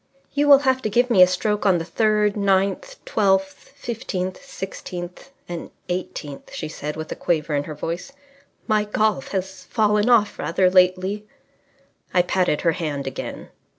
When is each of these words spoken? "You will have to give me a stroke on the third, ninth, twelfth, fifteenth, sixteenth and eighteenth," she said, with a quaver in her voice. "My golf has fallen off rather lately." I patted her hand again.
"You 0.33 0.47
will 0.47 0.57
have 0.65 0.81
to 0.81 0.89
give 0.89 1.11
me 1.11 1.21
a 1.21 1.27
stroke 1.27 1.63
on 1.63 1.77
the 1.77 1.85
third, 1.85 2.35
ninth, 2.35 2.95
twelfth, 3.05 3.71
fifteenth, 3.75 4.43
sixteenth 4.43 5.29
and 5.47 5.69
eighteenth," 5.89 6.51
she 6.53 6.67
said, 6.67 6.95
with 6.95 7.11
a 7.11 7.15
quaver 7.15 7.53
in 7.53 7.65
her 7.65 7.75
voice. 7.75 8.11
"My 8.65 8.83
golf 8.83 9.27
has 9.27 9.65
fallen 9.65 10.09
off 10.09 10.39
rather 10.39 10.71
lately." 10.71 11.27
I 12.15 12.23
patted 12.23 12.61
her 12.61 12.71
hand 12.71 13.05
again. 13.05 13.49